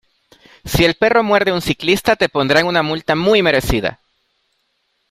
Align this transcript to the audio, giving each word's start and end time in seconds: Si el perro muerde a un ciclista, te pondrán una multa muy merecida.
Si 0.65 0.83
el 0.83 0.95
perro 0.95 1.21
muerde 1.21 1.51
a 1.51 1.53
un 1.53 1.61
ciclista, 1.61 2.15
te 2.15 2.27
pondrán 2.27 2.65
una 2.65 2.81
multa 2.81 3.15
muy 3.15 3.43
merecida. 3.43 3.99